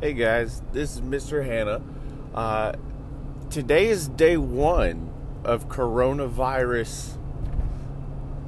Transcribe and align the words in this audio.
Hey 0.00 0.14
guys, 0.14 0.62
this 0.72 0.94
is 0.94 1.02
Mr. 1.02 1.44
Hannah. 1.44 1.82
Uh, 2.34 2.72
today 3.50 3.88
is 3.88 4.08
day 4.08 4.38
one 4.38 5.12
of 5.44 5.68
coronavirus 5.68 7.18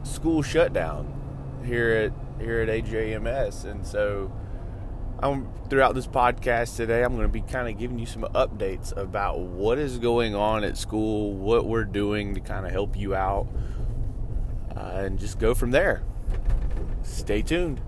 school 0.03 0.41
shutdown 0.41 1.61
here 1.62 1.91
at 1.91 2.43
here 2.43 2.62
at 2.62 2.71
AJMS, 2.71 3.67
and 3.67 3.87
so 3.87 4.33
I'm 5.19 5.53
throughout 5.69 5.95
this 5.95 6.07
podcast 6.07 6.74
today. 6.78 7.04
I'm 7.04 7.17
going 7.17 7.26
to 7.26 7.33
be 7.33 7.42
kind 7.42 7.69
of 7.69 7.78
giving 7.78 7.98
you 7.98 8.06
some 8.06 8.22
updates 8.34 8.96
about 8.96 9.40
what 9.40 9.78
is 9.78 9.98
going 9.98 10.34
on 10.34 10.64
at 10.64 10.78
school, 10.78 11.34
what 11.34 11.66
we're 11.66 11.84
doing 11.84 12.34
to 12.34 12.40
kind 12.40 12.64
of 12.64 12.72
help 12.72 12.96
you 12.96 13.14
out, 13.14 13.46
uh, 14.74 15.03
and 15.04 15.19
just 15.19 15.38
go 15.38 15.54
from 15.54 15.71
there. 15.71 16.02
Stay 17.02 17.42
tuned. 17.42 17.82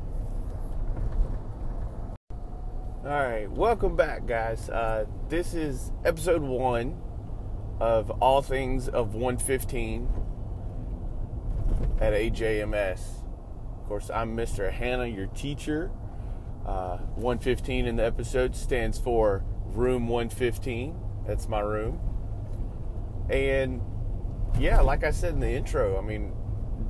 All 3.05 3.11
right, 3.11 3.50
welcome 3.50 3.96
back, 3.96 4.24
guys. 4.27 4.70
Uh, 4.70 5.05
this 5.28 5.52
is 5.52 5.92
episode 6.06 6.41
one 6.41 7.02
of 7.78 8.11
All 8.11 8.41
Things 8.41 8.88
of 8.88 9.15
115 9.15 10.09
at 12.01 12.14
AJMS. 12.14 13.01
Of 13.78 13.88
course, 13.88 14.09
I'm 14.09 14.34
Mr. 14.34 14.73
Hannah, 14.73 15.05
your 15.05 15.27
teacher. 15.27 15.91
Uh, 16.64 16.97
115 17.16 17.84
in 17.84 17.97
the 17.97 18.06
episode 18.06 18.56
stands 18.56 18.98
for 18.98 19.45
Room 19.66 20.09
115. 20.09 20.98
That's 21.27 21.47
my 21.47 21.61
room. 21.61 22.00
And 23.28 23.83
yeah, 24.59 24.80
like 24.80 25.05
I 25.05 25.11
said 25.11 25.34
in 25.34 25.41
the 25.41 25.50
intro, 25.50 25.98
I 25.98 26.00
mean, 26.00 26.33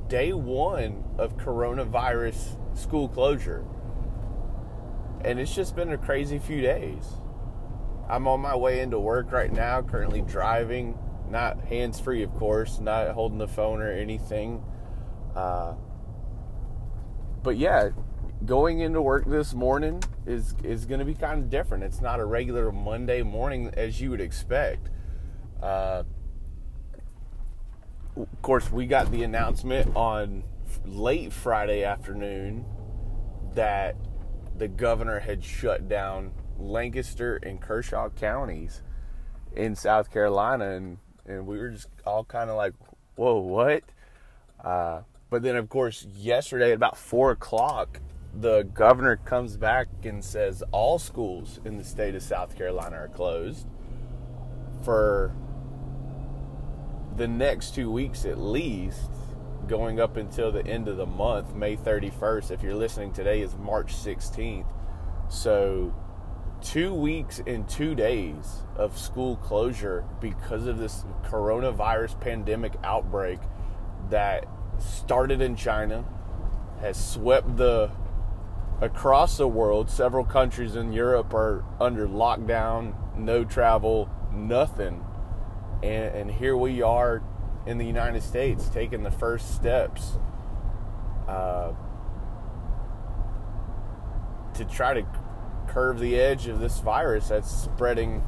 day 0.07 0.31
one 0.31 1.03
of 1.17 1.35
coronavirus 1.35 2.57
school 2.73 3.09
closure 3.09 3.65
and 5.25 5.39
it's 5.39 5.53
just 5.53 5.75
been 5.75 5.91
a 5.91 5.97
crazy 5.97 6.37
few 6.37 6.61
days. 6.61 7.03
I'm 8.07 8.27
on 8.27 8.41
my 8.41 8.55
way 8.55 8.81
into 8.81 8.99
work 8.99 9.31
right 9.31 9.51
now, 9.51 9.81
currently 9.81 10.21
driving, 10.21 10.97
not 11.29 11.65
hands 11.65 11.99
free, 11.99 12.21
of 12.21 12.31
course, 12.35 12.79
not 12.79 13.09
holding 13.09 13.39
the 13.39 13.47
phone 13.47 13.81
or 13.81 13.91
anything. 13.91 14.63
Uh, 15.35 15.73
but 17.41 17.57
yeah, 17.57 17.89
going 18.45 18.81
into 18.81 19.01
work 19.01 19.25
this 19.25 19.55
morning 19.55 20.03
is 20.27 20.55
is 20.63 20.85
going 20.85 20.99
to 20.99 21.05
be 21.05 21.15
kind 21.15 21.43
of 21.43 21.49
different. 21.49 21.83
It's 21.83 22.01
not 22.01 22.19
a 22.19 22.25
regular 22.25 22.71
Monday 22.71 23.23
morning 23.23 23.71
as 23.75 23.99
you 23.99 24.11
would 24.11 24.21
expect. 24.21 24.89
Uh, 25.61 26.03
of 28.15 28.41
course, 28.43 28.71
we 28.71 28.85
got 28.85 29.11
the 29.11 29.23
announcement 29.23 29.95
on 29.95 30.43
late 30.85 31.33
Friday 31.33 31.83
afternoon 31.83 32.65
that 33.55 33.95
the 34.57 34.67
governor 34.67 35.19
had 35.19 35.43
shut 35.43 35.87
down 35.87 36.31
Lancaster 36.57 37.37
and 37.37 37.61
Kershaw 37.61 38.09
counties 38.09 38.81
in 39.55 39.75
South 39.75 40.11
Carolina, 40.11 40.71
and 40.71 40.97
and 41.25 41.47
we 41.47 41.57
were 41.57 41.69
just 41.69 41.89
all 42.05 42.23
kind 42.23 42.49
of 42.49 42.55
like, 42.55 42.73
"Whoa, 43.15 43.39
what?" 43.39 43.83
Uh, 44.63 45.01
but 45.29 45.41
then, 45.43 45.55
of 45.55 45.69
course, 45.69 46.05
yesterday 46.15 46.71
at 46.71 46.75
about 46.75 46.97
four 46.97 47.31
o'clock, 47.31 47.99
the 48.33 48.63
governor 48.63 49.17
comes 49.17 49.57
back 49.57 49.87
and 50.03 50.23
says 50.23 50.63
all 50.71 50.99
schools 50.99 51.59
in 51.65 51.77
the 51.77 51.83
state 51.83 52.15
of 52.15 52.23
South 52.23 52.57
Carolina 52.57 52.97
are 52.97 53.07
closed 53.07 53.67
for 54.83 55.33
the 57.15 57.27
next 57.27 57.73
two 57.73 57.89
weeks 57.89 58.25
at 58.25 58.37
least 58.37 59.09
going 59.67 59.99
up 59.99 60.17
until 60.17 60.51
the 60.51 60.65
end 60.65 60.87
of 60.87 60.97
the 60.97 61.05
month, 61.05 61.53
May 61.53 61.75
31st. 61.75 62.51
If 62.51 62.63
you're 62.63 62.75
listening 62.75 63.13
today, 63.13 63.41
is 63.41 63.55
March 63.55 63.93
16th. 63.95 64.71
So, 65.29 65.93
two 66.61 66.93
weeks 66.93 67.41
and 67.45 67.67
two 67.67 67.95
days 67.95 68.63
of 68.75 68.97
school 68.97 69.37
closure 69.37 70.05
because 70.21 70.67
of 70.67 70.77
this 70.77 71.03
coronavirus 71.23 72.19
pandemic 72.19 72.73
outbreak 72.83 73.39
that 74.09 74.45
started 74.79 75.41
in 75.41 75.55
China, 75.55 76.05
has 76.81 77.13
swept 77.13 77.57
the 77.57 77.91
across 78.81 79.37
the 79.37 79.47
world. 79.47 79.89
Several 79.89 80.25
countries 80.25 80.75
in 80.75 80.91
Europe 80.91 81.33
are 81.33 81.63
under 81.79 82.07
lockdown, 82.07 83.17
no 83.17 83.43
travel, 83.43 84.09
nothing. 84.33 85.03
And, 85.81 86.15
and 86.15 86.31
here 86.31 86.57
we 86.57 86.81
are 86.81 87.23
in 87.65 87.77
the 87.77 87.85
United 87.85 88.21
States 88.21 88.69
taking 88.69 89.03
the 89.03 89.11
first 89.11 89.55
steps 89.55 90.17
uh, 91.27 91.71
to 94.53 94.65
try 94.65 94.93
to 94.93 95.05
curve 95.67 95.99
the 95.99 96.19
edge 96.19 96.47
of 96.47 96.59
this 96.59 96.79
virus 96.79 97.29
that's 97.29 97.49
spreading, 97.49 98.23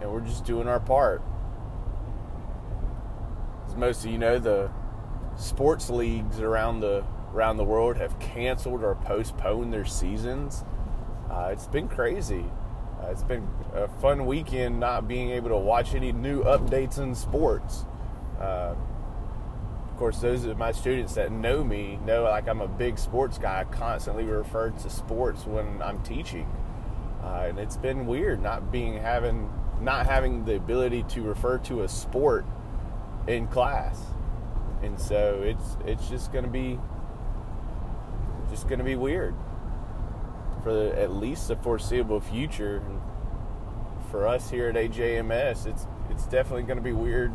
and 0.00 0.12
we're 0.12 0.20
just 0.20 0.44
doing 0.44 0.68
our 0.68 0.80
part. 0.80 1.22
As 3.66 3.74
most 3.74 4.04
of 4.04 4.10
you 4.10 4.18
know, 4.18 4.38
the 4.38 4.70
sports 5.36 5.90
leagues 5.90 6.40
around 6.40 6.80
the 6.80 7.04
around 7.32 7.56
the 7.56 7.64
world 7.64 7.96
have 7.96 8.18
canceled 8.18 8.82
or 8.82 8.94
postponed 8.94 9.72
their 9.72 9.84
seasons. 9.84 10.64
Uh, 11.30 11.50
it's 11.52 11.66
been 11.66 11.88
crazy. 11.88 12.44
Uh, 13.02 13.08
it's 13.08 13.22
been 13.22 13.46
a 13.74 13.88
fun 14.00 14.26
weekend 14.26 14.80
not 14.80 15.06
being 15.06 15.30
able 15.30 15.50
to 15.50 15.56
watch 15.56 15.94
any 15.94 16.12
new 16.12 16.42
updates 16.44 16.98
in 16.98 17.14
sports. 17.14 17.84
Uh, 18.40 18.74
of 19.90 19.96
course, 19.98 20.20
those 20.20 20.44
of 20.44 20.58
my 20.58 20.72
students 20.72 21.14
that 21.14 21.32
know 21.32 21.62
me 21.64 21.98
know 22.04 22.24
like 22.24 22.48
I'm 22.48 22.60
a 22.60 22.68
big 22.68 22.98
sports 22.98 23.38
guy. 23.38 23.60
I 23.60 23.64
constantly 23.64 24.24
refer 24.24 24.70
to 24.70 24.90
sports 24.90 25.46
when 25.46 25.80
I'm 25.82 26.02
teaching, 26.02 26.46
uh, 27.22 27.46
and 27.48 27.58
it's 27.58 27.76
been 27.76 28.06
weird 28.06 28.42
not 28.42 28.70
being 28.70 28.94
having 28.94 29.50
not 29.80 30.06
having 30.06 30.44
the 30.44 30.56
ability 30.56 31.02
to 31.04 31.22
refer 31.22 31.58
to 31.58 31.82
a 31.82 31.88
sport 31.88 32.44
in 33.26 33.46
class, 33.48 34.00
and 34.82 34.98
so 35.00 35.42
it's 35.42 35.76
it's 35.86 36.08
just 36.08 36.32
going 36.32 36.44
to 36.44 36.50
be 36.50 36.78
just 38.50 38.68
going 38.68 38.78
to 38.78 38.84
be 38.84 38.96
weird 38.96 39.34
for 40.66 40.72
the, 40.72 41.00
at 41.00 41.12
least 41.12 41.46
the 41.46 41.54
foreseeable 41.54 42.18
future. 42.18 42.78
And 42.78 43.00
for 44.10 44.26
us 44.26 44.50
here 44.50 44.68
at 44.68 44.74
AJMS, 44.74 45.64
it's 45.64 45.86
it's 46.10 46.24
definitely 46.24 46.64
going 46.64 46.78
to 46.78 46.82
be 46.82 46.92
weird 46.92 47.32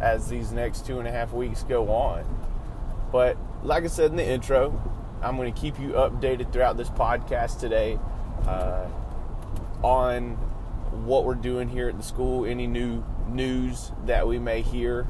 as 0.00 0.30
these 0.30 0.50
next 0.50 0.86
two 0.86 1.00
and 1.00 1.06
a 1.06 1.10
half 1.10 1.34
weeks 1.34 1.64
go 1.64 1.90
on. 1.90 2.24
But 3.12 3.36
like 3.62 3.84
I 3.84 3.88
said 3.88 4.10
in 4.10 4.16
the 4.16 4.26
intro, 4.26 4.72
I'm 5.20 5.36
going 5.36 5.52
to 5.52 5.60
keep 5.60 5.78
you 5.78 5.90
updated 5.90 6.50
throughout 6.50 6.78
this 6.78 6.88
podcast 6.88 7.60
today 7.60 7.98
uh, 8.46 8.88
on 9.82 10.36
what 11.04 11.26
we're 11.26 11.34
doing 11.34 11.68
here 11.68 11.90
at 11.90 11.98
the 11.98 12.02
school, 12.02 12.46
any 12.46 12.66
new 12.66 13.04
news 13.28 13.92
that 14.06 14.26
we 14.26 14.38
may 14.38 14.62
hear 14.62 15.06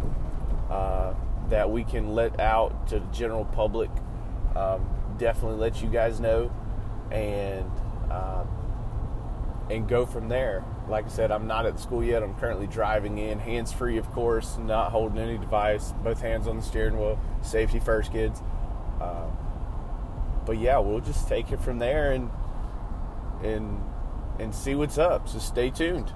uh, 0.69 1.15
that 1.49 1.71
we 1.71 1.85
can 1.85 2.13
let 2.13 2.41
out 2.41 2.89
to 2.89 2.99
the 2.99 3.07
general 3.13 3.45
public. 3.45 3.91
Um, 4.57 4.85
definitely 5.17 5.59
let 5.59 5.81
you 5.81 5.89
guys 5.89 6.19
know 6.19 6.51
and 7.11 7.71
uh, 8.11 8.45
and 9.71 9.89
go 9.89 10.05
from 10.05 10.29
there. 10.29 10.65
Like 10.89 11.07
I 11.07 11.09
said, 11.09 11.31
I'm 11.31 11.47
not 11.47 11.67
at 11.67 11.77
the 11.77 11.83
school 11.83 12.03
yet. 12.03 12.23
I'm 12.23 12.35
currently 12.35 12.67
driving 12.67 13.19
in, 13.19 13.39
hands 13.39 13.73
free, 13.73 13.99
of 13.99 14.11
course, 14.11 14.59
not 14.59 14.91
holding 14.91 15.19
any 15.19 15.39
device, 15.39 15.93
both 16.03 16.21
hands 16.21 16.49
on 16.49 16.57
the 16.57 16.63
steering 16.63 16.99
wheel. 16.99 17.19
Safety 17.43 17.79
first, 17.79 18.11
kids. 18.13 18.43
Uh, 19.01 19.29
but 20.45 20.59
yeah, 20.59 20.79
we'll 20.79 21.01
just 21.01 21.29
take 21.29 21.53
it 21.53 21.61
from 21.61 21.79
there 21.79 22.13
and 22.13 22.31
and 23.43 23.83
and 24.39 24.55
see 24.55 24.75
what's 24.75 24.99
up. 24.99 25.29
So 25.29 25.39
stay 25.39 25.71
tuned. 25.71 26.13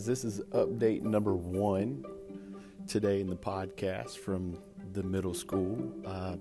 Guys, 0.00 0.06
this 0.06 0.24
is 0.24 0.40
update 0.52 1.02
number 1.02 1.34
one 1.34 2.02
today 2.88 3.20
in 3.20 3.28
the 3.28 3.36
podcast 3.36 4.16
from 4.16 4.56
the 4.94 5.02
middle 5.02 5.34
school. 5.34 5.92
Uh, 6.06 6.36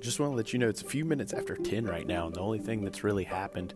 just 0.00 0.20
want 0.20 0.30
to 0.30 0.36
let 0.36 0.52
you 0.52 0.60
know 0.60 0.68
it's 0.68 0.82
a 0.82 0.86
few 0.86 1.04
minutes 1.04 1.32
after 1.32 1.56
10 1.56 1.86
right 1.86 2.06
now, 2.06 2.26
and 2.26 2.36
the 2.36 2.40
only 2.40 2.60
thing 2.60 2.84
that's 2.84 3.02
really 3.02 3.24
happened 3.24 3.74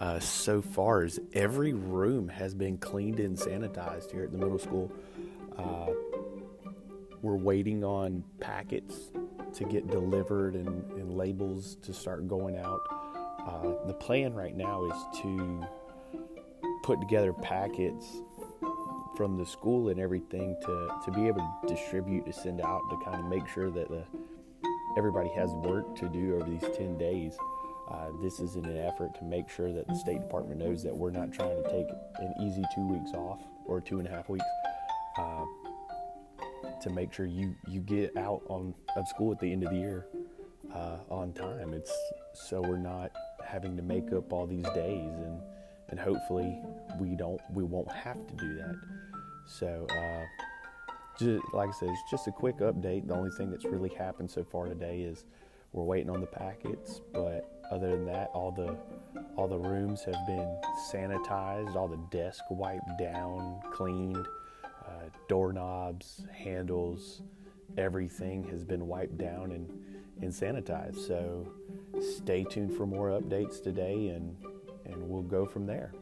uh, 0.00 0.18
so 0.18 0.60
far 0.60 1.04
is 1.04 1.20
every 1.32 1.74
room 1.74 2.26
has 2.26 2.54
been 2.54 2.76
cleaned 2.76 3.20
and 3.20 3.36
sanitized 3.36 4.10
here 4.10 4.24
at 4.24 4.32
the 4.32 4.38
middle 4.38 4.58
school. 4.58 4.90
Uh, 5.56 5.86
we're 7.22 7.36
waiting 7.36 7.84
on 7.84 8.24
packets 8.40 9.12
to 9.54 9.62
get 9.62 9.88
delivered 9.88 10.56
and, 10.56 10.90
and 10.92 11.16
labels 11.16 11.76
to 11.82 11.92
start 11.92 12.26
going 12.26 12.56
out. 12.56 12.80
Uh, 13.46 13.86
the 13.86 13.94
plan 13.94 14.34
right 14.34 14.56
now 14.56 14.84
is 14.86 15.20
to 15.22 15.64
put 16.86 17.00
together 17.00 17.32
packets 17.32 18.22
from 19.16 19.36
the 19.36 19.44
school 19.44 19.88
and 19.88 19.98
everything 19.98 20.56
to, 20.62 20.88
to 21.04 21.10
be 21.10 21.26
able 21.26 21.40
to 21.40 21.74
distribute 21.74 22.24
to 22.24 22.32
send 22.32 22.60
out 22.60 22.80
to 22.88 22.96
kind 23.04 23.18
of 23.18 23.26
make 23.26 23.48
sure 23.48 23.72
that 23.72 23.88
the, 23.88 24.04
everybody 24.96 25.28
has 25.30 25.50
work 25.50 25.96
to 25.96 26.08
do 26.08 26.36
over 26.36 26.48
these 26.48 26.76
10 26.76 26.96
days 26.96 27.36
Uh, 27.88 28.10
this 28.20 28.40
is 28.40 28.56
in 28.56 28.64
an 28.64 28.78
effort 28.78 29.14
to 29.14 29.24
make 29.24 29.48
sure 29.48 29.72
that 29.72 29.86
the 29.88 29.94
State 29.94 30.20
Department 30.20 30.60
knows 30.60 30.82
that 30.82 30.96
we're 30.96 31.10
not 31.10 31.32
trying 31.32 31.60
to 31.62 31.70
take 31.70 31.86
an 32.18 32.32
easy 32.40 32.62
two 32.74 32.86
weeks 32.86 33.10
off 33.14 33.40
or 33.64 33.80
two 33.80 33.98
and 33.98 34.06
a 34.06 34.10
half 34.10 34.28
weeks 34.28 34.44
uh, 35.18 35.44
to 36.80 36.90
make 36.90 37.12
sure 37.12 37.26
you, 37.26 37.54
you 37.68 37.80
get 37.80 38.16
out 38.16 38.42
on 38.48 38.74
of 38.96 39.06
school 39.08 39.32
at 39.32 39.40
the 39.40 39.52
end 39.52 39.62
of 39.64 39.70
the 39.70 39.78
year 39.78 40.06
uh, 40.74 40.98
on 41.10 41.32
time. 41.32 41.74
It's 41.74 41.92
so 42.32 42.60
we're 42.60 42.76
not 42.76 43.10
having 43.44 43.76
to 43.76 43.82
make 43.82 44.12
up 44.12 44.32
all 44.32 44.46
these 44.46 44.68
days 44.74 45.14
and 45.26 45.40
and 45.88 45.98
hopefully 45.98 46.60
we 46.98 47.14
don't 47.14 47.40
we 47.52 47.62
won't 47.62 47.90
have 47.92 48.26
to 48.26 48.34
do 48.34 48.54
that. 48.56 48.74
So 49.46 49.86
uh, 49.90 50.24
just, 51.18 51.42
like 51.52 51.68
I 51.68 51.72
said, 51.72 51.88
it's 51.88 52.10
just 52.10 52.26
a 52.26 52.32
quick 52.32 52.58
update. 52.58 53.06
The 53.06 53.14
only 53.14 53.30
thing 53.30 53.50
that's 53.50 53.64
really 53.64 53.90
happened 53.90 54.30
so 54.30 54.44
far 54.44 54.66
today 54.66 55.00
is 55.00 55.24
we're 55.72 55.84
waiting 55.84 56.10
on 56.10 56.20
the 56.20 56.26
packets, 56.26 57.00
but 57.12 57.62
other 57.70 57.90
than 57.90 58.06
that, 58.06 58.30
all 58.34 58.50
the 58.50 58.76
all 59.36 59.48
the 59.48 59.58
rooms 59.58 60.02
have 60.04 60.26
been 60.26 60.58
sanitized, 60.92 61.76
all 61.76 61.88
the 61.88 62.00
desks 62.10 62.46
wiped 62.50 62.98
down, 62.98 63.60
cleaned, 63.72 64.26
uh, 64.64 65.08
doorknobs, 65.28 66.26
handles, 66.32 67.22
everything 67.76 68.44
has 68.48 68.64
been 68.64 68.86
wiped 68.86 69.18
down 69.18 69.52
and, 69.52 69.68
and 70.22 70.32
sanitized. 70.32 71.06
So 71.06 71.46
stay 72.00 72.44
tuned 72.44 72.74
for 72.76 72.86
more 72.86 73.10
updates 73.10 73.62
today, 73.62 74.08
and 74.08 74.36
and 74.86 75.08
we'll 75.08 75.22
go 75.22 75.46
from 75.46 75.66
there. 75.66 75.92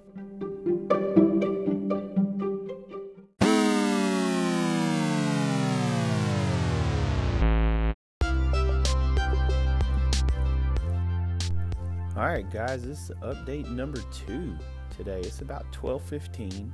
All 12.17 12.27
right, 12.27 12.49
guys, 12.51 12.85
this 12.85 13.11
is 13.11 13.17
update 13.23 13.69
number 13.71 14.01
two 14.13 14.57
today. 14.97 15.21
It's 15.21 15.41
about 15.41 15.71
12:15. 15.73 16.73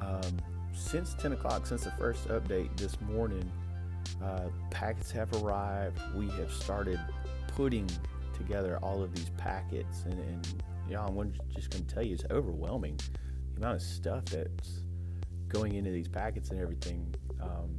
Um, 0.00 0.20
since 0.72 1.14
10 1.14 1.32
o'clock, 1.32 1.66
since 1.66 1.84
the 1.84 1.90
first 1.92 2.28
update 2.28 2.76
this 2.76 3.00
morning, 3.00 3.50
uh, 4.22 4.48
packets 4.70 5.10
have 5.10 5.32
arrived. 5.42 5.98
We 6.16 6.28
have 6.30 6.52
started 6.52 7.00
putting 7.48 7.88
together 8.38 8.78
all 8.82 9.02
of 9.02 9.14
these 9.14 9.30
packets, 9.36 10.04
and, 10.04 10.14
and 10.14 10.62
know, 10.94 11.02
I'm 11.02 11.32
just 11.54 11.70
going 11.70 11.84
to 11.84 11.94
tell 11.94 12.02
you, 12.02 12.14
it's 12.14 12.24
overwhelming 12.30 12.98
the 13.54 13.60
amount 13.60 13.76
of 13.76 13.82
stuff 13.82 14.24
that's 14.26 14.80
going 15.48 15.74
into 15.74 15.90
these 15.90 16.08
packets 16.08 16.50
and 16.50 16.60
everything. 16.60 17.14
Um, 17.40 17.76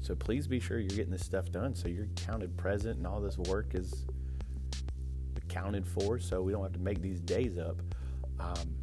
so 0.00 0.14
please 0.14 0.46
be 0.46 0.60
sure 0.60 0.78
you're 0.78 0.88
getting 0.88 1.10
this 1.10 1.24
stuff 1.24 1.50
done 1.52 1.74
so 1.74 1.88
you're 1.88 2.08
counted 2.16 2.56
present 2.56 2.98
and 2.98 3.06
all 3.06 3.20
this 3.20 3.38
work 3.38 3.74
is 3.74 4.06
accounted 5.36 5.86
for 5.86 6.18
so 6.18 6.42
we 6.42 6.52
don't 6.52 6.62
have 6.62 6.72
to 6.72 6.80
make 6.80 7.00
these 7.00 7.20
days 7.20 7.58
up. 7.58 7.80
Um, 8.38 8.74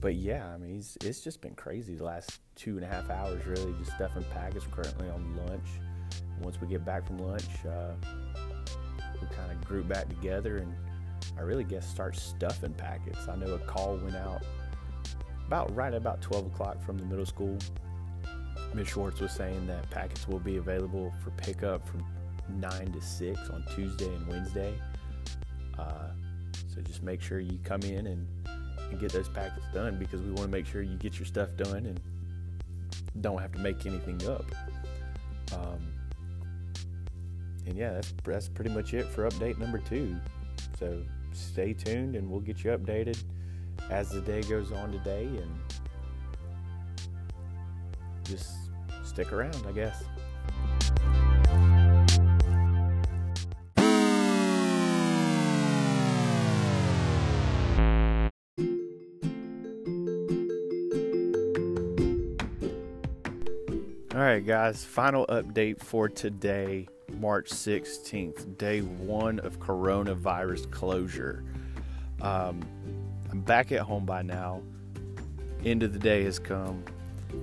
but 0.00 0.14
yeah, 0.14 0.48
I 0.54 0.56
mean, 0.56 0.78
it's, 0.78 0.96
it's, 1.04 1.20
just 1.20 1.40
been 1.42 1.54
crazy 1.54 1.94
the 1.94 2.04
last 2.04 2.40
two 2.54 2.76
and 2.76 2.84
a 2.84 2.86
half 2.86 3.10
hours, 3.10 3.44
really, 3.44 3.74
just 3.78 3.92
stuffing 3.92 4.24
packets. 4.32 4.66
currently 4.70 5.10
on 5.10 5.36
lunch. 5.46 5.66
Once 6.40 6.58
we 6.60 6.66
get 6.66 6.84
back 6.84 7.06
from 7.06 7.18
lunch, 7.18 7.44
uh, 7.68 7.92
group 9.70 9.86
back 9.86 10.08
together 10.08 10.58
and 10.58 10.74
I 11.38 11.42
really 11.42 11.64
guess 11.64 11.88
start 11.88 12.16
stuffing 12.16 12.74
packets. 12.74 13.28
I 13.28 13.36
know 13.36 13.54
a 13.54 13.58
call 13.60 13.96
went 13.96 14.16
out 14.16 14.42
about 15.46 15.74
right 15.74 15.94
about 15.94 16.20
12 16.20 16.46
o'clock 16.46 16.82
from 16.84 16.98
the 16.98 17.06
middle 17.06 17.24
school. 17.24 17.56
Ms. 18.74 18.88
Schwartz 18.88 19.20
was 19.20 19.32
saying 19.32 19.66
that 19.68 19.88
packets 19.90 20.26
will 20.26 20.40
be 20.40 20.56
available 20.56 21.14
for 21.22 21.30
pickup 21.30 21.86
from 21.86 22.04
9 22.48 22.92
to 22.92 23.00
6 23.00 23.50
on 23.50 23.64
Tuesday 23.74 24.12
and 24.12 24.26
Wednesday. 24.26 24.74
Uh, 25.78 26.08
so 26.72 26.80
just 26.80 27.02
make 27.04 27.22
sure 27.22 27.38
you 27.38 27.58
come 27.62 27.82
in 27.82 28.08
and, 28.08 28.26
and 28.90 29.00
get 29.00 29.12
those 29.12 29.28
packets 29.28 29.66
done 29.72 29.98
because 29.98 30.20
we 30.20 30.28
want 30.30 30.42
to 30.42 30.48
make 30.48 30.66
sure 30.66 30.82
you 30.82 30.96
get 30.96 31.16
your 31.18 31.26
stuff 31.26 31.48
done 31.56 31.86
and 31.86 32.00
don't 33.20 33.40
have 33.40 33.52
to 33.52 33.58
make 33.60 33.86
anything 33.86 34.20
up. 34.28 34.46
Um, 35.52 35.78
and 37.66 37.76
yeah, 37.76 37.92
that's 37.92 38.12
that's 38.24 38.48
pretty 38.48 38.70
much 38.70 38.94
it 38.94 39.06
for 39.06 39.28
update 39.28 39.58
number 39.58 39.78
two. 39.78 40.16
So 40.78 41.02
stay 41.32 41.72
tuned 41.72 42.16
and 42.16 42.30
we'll 42.30 42.40
get 42.40 42.64
you 42.64 42.70
updated 42.70 43.22
as 43.90 44.10
the 44.10 44.20
day 44.20 44.42
goes 44.42 44.72
on 44.72 44.92
today 44.92 45.24
and 45.24 45.50
just 48.24 48.52
stick 49.04 49.32
around, 49.32 49.64
I 49.66 49.72
guess. 49.72 50.04
All 64.12 64.26
right, 64.26 64.44
guys, 64.44 64.84
final 64.84 65.26
update 65.26 65.80
for 65.80 66.08
today. 66.08 66.88
March 67.20 67.50
16th, 67.50 68.56
day 68.56 68.80
one 68.80 69.38
of 69.40 69.60
coronavirus 69.60 70.70
closure. 70.70 71.44
Um, 72.22 72.62
I'm 73.30 73.42
back 73.42 73.72
at 73.72 73.80
home 73.80 74.06
by 74.06 74.22
now. 74.22 74.62
End 75.62 75.82
of 75.82 75.92
the 75.92 75.98
day 75.98 76.24
has 76.24 76.38
come. 76.38 76.82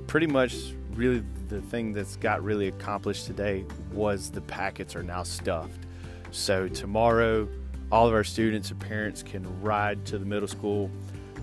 Pretty 0.07 0.25
much, 0.25 0.55
really, 0.93 1.23
the 1.47 1.61
thing 1.61 1.93
that's 1.93 2.15
got 2.15 2.43
really 2.43 2.69
accomplished 2.69 3.27
today 3.27 3.65
was 3.93 4.31
the 4.31 4.41
packets 4.41 4.95
are 4.95 5.03
now 5.03 5.21
stuffed. 5.21 5.85
So, 6.31 6.67
tomorrow, 6.67 7.47
all 7.91 8.07
of 8.07 8.15
our 8.15 8.23
students 8.23 8.71
and 8.71 8.79
parents 8.79 9.21
can 9.21 9.61
ride 9.61 10.05
to 10.07 10.17
the 10.17 10.25
middle 10.25 10.47
school, 10.47 10.89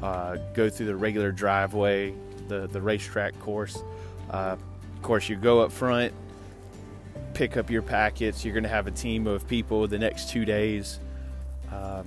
uh, 0.03 0.39
go 0.55 0.69
through 0.69 0.87
the 0.87 0.97
regular 0.97 1.31
driveway, 1.31 2.13
the, 2.49 2.67
the 2.67 2.81
racetrack 2.81 3.39
course. 3.39 3.79
Uh, 4.29 4.57
of 4.93 5.03
course, 5.03 5.29
you 5.29 5.37
go 5.37 5.61
up 5.61 5.71
front, 5.71 6.13
pick 7.35 7.57
up 7.57 7.69
your 7.69 7.83
packets. 7.83 8.45
You're 8.45 8.55
going 8.55 8.65
to 8.65 8.71
have 8.71 8.87
a 8.87 8.93
team 8.93 9.27
of 9.27 9.47
people 9.47 9.87
the 9.89 9.99
next 9.99 10.31
two 10.31 10.45
days 10.45 11.01
uh, 11.73 12.05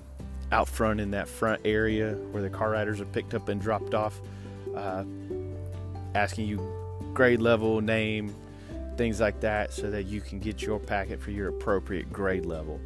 out 0.51 0.67
front 0.67 0.99
in 0.99 1.11
that 1.11 1.27
front 1.27 1.61
area 1.65 2.13
where 2.31 2.41
the 2.41 2.49
car 2.49 2.71
riders 2.71 3.01
are 3.01 3.05
picked 3.05 3.33
up 3.33 3.49
and 3.49 3.61
dropped 3.61 3.93
off, 3.93 4.19
uh, 4.75 5.03
asking 6.15 6.47
you 6.47 6.57
grade 7.13 7.41
level, 7.41 7.81
name, 7.81 8.33
things 8.95 9.19
like 9.19 9.39
that, 9.41 9.73
so 9.73 9.91
that 9.91 10.03
you 10.03 10.21
can 10.21 10.39
get 10.39 10.61
your 10.61 10.79
packet 10.79 11.19
for 11.19 11.31
your 11.31 11.49
appropriate 11.49 12.11
grade 12.11 12.45
level. 12.45 12.79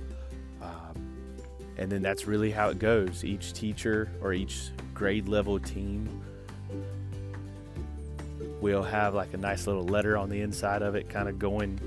Um, 0.62 0.96
and 1.78 1.92
then 1.92 2.02
that's 2.02 2.26
really 2.26 2.52
how 2.52 2.70
it 2.70 2.80
goes. 2.80 3.24
Each 3.24 3.54
teacher 3.54 4.12
or 4.22 4.34
each 4.34 4.72
grade 4.94 5.28
level 5.28 5.60
team 5.60 6.24
will 8.62 8.84
have 8.84 9.14
like 9.14 9.34
a 9.34 9.38
nice 9.38 9.68
little 9.68 9.84
letter 9.84 10.18
on 10.18 10.30
the 10.30 10.42
inside 10.42 10.82
of 10.82 10.96
it, 10.96 11.10
kind 11.10 11.30
of 11.30 11.40
going 11.40 11.80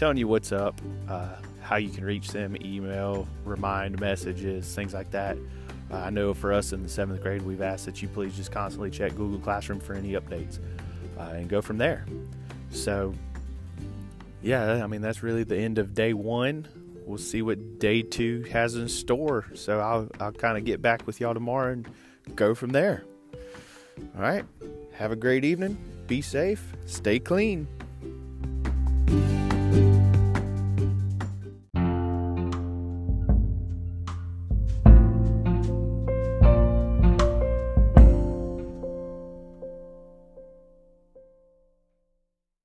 telling 0.00 0.16
you 0.16 0.26
what's 0.26 0.50
up, 0.50 0.80
uh, 1.10 1.28
how 1.60 1.76
you 1.76 1.90
can 1.90 2.02
reach 2.02 2.28
them, 2.28 2.56
email, 2.64 3.28
remind 3.44 4.00
messages, 4.00 4.74
things 4.74 4.94
like 4.94 5.10
that. 5.10 5.36
Uh, 5.92 5.96
I 5.96 6.08
know 6.08 6.32
for 6.32 6.54
us 6.54 6.72
in 6.72 6.82
the 6.82 6.88
seventh 6.88 7.20
grade, 7.22 7.42
we've 7.42 7.60
asked 7.60 7.84
that 7.84 8.00
you 8.00 8.08
please 8.08 8.34
just 8.34 8.50
constantly 8.50 8.90
check 8.90 9.14
Google 9.14 9.38
Classroom 9.38 9.78
for 9.78 9.92
any 9.92 10.12
updates 10.12 10.58
uh, 11.18 11.32
and 11.34 11.50
go 11.50 11.60
from 11.60 11.76
there. 11.76 12.06
So, 12.70 13.12
yeah, 14.40 14.82
I 14.82 14.86
mean, 14.86 15.02
that's 15.02 15.22
really 15.22 15.44
the 15.44 15.58
end 15.58 15.76
of 15.76 15.94
day 15.94 16.14
one. 16.14 16.66
We'll 17.04 17.18
see 17.18 17.42
what 17.42 17.78
day 17.78 18.00
two 18.00 18.44
has 18.44 18.76
in 18.76 18.88
store. 18.88 19.48
So, 19.52 19.80
I'll, 19.80 20.08
I'll 20.18 20.32
kind 20.32 20.56
of 20.56 20.64
get 20.64 20.80
back 20.80 21.06
with 21.06 21.20
y'all 21.20 21.34
tomorrow 21.34 21.72
and 21.72 21.86
go 22.36 22.54
from 22.54 22.70
there. 22.70 23.04
All 24.16 24.22
right. 24.22 24.46
Have 24.94 25.12
a 25.12 25.16
great 25.16 25.44
evening. 25.44 25.76
Be 26.06 26.22
safe. 26.22 26.72
Stay 26.86 27.18
clean. 27.18 27.68